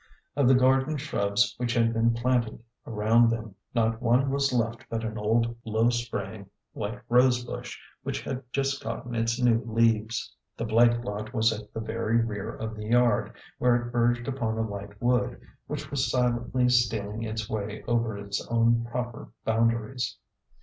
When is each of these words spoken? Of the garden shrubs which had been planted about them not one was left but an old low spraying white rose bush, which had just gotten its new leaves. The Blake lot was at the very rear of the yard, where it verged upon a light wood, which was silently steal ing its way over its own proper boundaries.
Of 0.35 0.47
the 0.47 0.55
garden 0.55 0.97
shrubs 0.97 1.53
which 1.57 1.75
had 1.75 1.93
been 1.93 2.15
planted 2.15 2.59
about 2.87 3.29
them 3.29 3.53
not 3.75 4.01
one 4.01 4.31
was 4.31 4.51
left 4.51 4.83
but 4.89 5.03
an 5.03 5.15
old 5.15 5.55
low 5.63 5.91
spraying 5.91 6.49
white 6.73 6.99
rose 7.07 7.45
bush, 7.45 7.77
which 8.01 8.23
had 8.23 8.41
just 8.51 8.81
gotten 8.83 9.13
its 9.13 9.39
new 9.39 9.61
leaves. 9.63 10.35
The 10.57 10.65
Blake 10.65 11.03
lot 11.05 11.35
was 11.35 11.53
at 11.53 11.71
the 11.71 11.81
very 11.81 12.17
rear 12.19 12.51
of 12.51 12.75
the 12.75 12.85
yard, 12.87 13.33
where 13.59 13.75
it 13.75 13.91
verged 13.91 14.27
upon 14.27 14.57
a 14.57 14.67
light 14.67 14.99
wood, 14.99 15.39
which 15.67 15.91
was 15.91 16.09
silently 16.09 16.67
steal 16.69 17.11
ing 17.11 17.21
its 17.21 17.47
way 17.47 17.83
over 17.83 18.17
its 18.17 18.43
own 18.47 18.83
proper 18.85 19.29
boundaries. 19.45 20.17